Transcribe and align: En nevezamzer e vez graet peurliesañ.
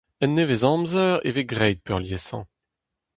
En 0.23 0.29
nevezamzer 0.37 1.13
e 1.27 1.29
vez 1.35 1.47
graet 1.51 1.79
peurliesañ. 1.85 2.43